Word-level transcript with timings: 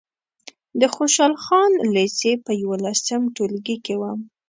د 0.79 0.83
خوشحال 0.95 1.33
خان 1.43 1.71
لېسې 1.95 2.31
په 2.45 2.51
یولسم 2.63 3.21
ټولګي 3.35 3.77
کې 3.85 3.95
وم. 4.01 4.19